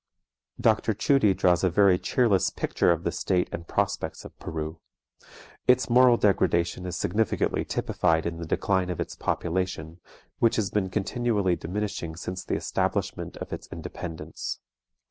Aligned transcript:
Dr. 0.59 0.95
Tschudi 0.95 1.35
draws 1.35 1.63
a 1.63 1.69
very 1.69 1.99
cheerless 1.99 2.49
picture 2.49 2.91
of 2.91 3.03
the 3.03 3.11
state 3.11 3.47
and 3.51 3.67
prospects 3.67 4.25
of 4.25 4.35
Peru. 4.39 4.79
Its 5.67 5.91
moral 5.91 6.17
degradation 6.17 6.87
is 6.87 6.95
significantly 6.97 7.63
typified 7.63 8.25
in 8.25 8.37
the 8.37 8.47
decline 8.47 8.89
of 8.89 8.99
its 8.99 9.15
population, 9.15 9.99
which 10.39 10.55
has 10.55 10.71
been 10.71 10.89
continually 10.89 11.55
diminishing 11.55 12.15
since 12.15 12.43
the 12.43 12.55
establishment 12.55 13.37
of 13.37 13.53
its 13.53 13.67
independence. 13.71 14.57